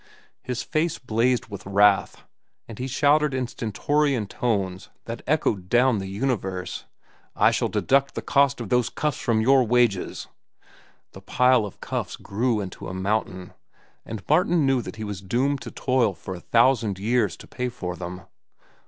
His 0.41 0.63
face 0.63 0.97
blazed 0.97 1.45
with 1.49 1.63
wrath, 1.63 2.23
and 2.67 2.79
he 2.79 2.87
shouted 2.87 3.35
in 3.35 3.45
stentorian 3.47 4.25
tones 4.25 4.89
that 5.05 5.21
echoed 5.27 5.69
down 5.69 5.99
the 5.99 6.07
universe, 6.07 6.85
"I 7.35 7.51
shall 7.51 7.67
deduct 7.67 8.15
the 8.15 8.23
cost 8.23 8.59
of 8.59 8.69
those 8.69 8.89
cuffs 8.89 9.19
from 9.19 9.41
your 9.41 9.63
wages!" 9.63 10.25
The 11.11 11.21
pile 11.21 11.67
of 11.67 11.81
cuffs 11.81 12.15
grew 12.15 12.61
into 12.61 12.87
a 12.87 12.95
mountain, 12.95 13.53
and 14.03 14.27
Martin 14.27 14.65
knew 14.65 14.81
that 14.81 14.95
he 14.95 15.03
was 15.03 15.21
doomed 15.21 15.61
to 15.61 15.69
toil 15.69 16.15
for 16.15 16.33
a 16.33 16.39
thousand 16.39 16.97
years 16.97 17.37
to 17.37 17.45
pay 17.45 17.69
for 17.69 17.95
them. 17.95 18.23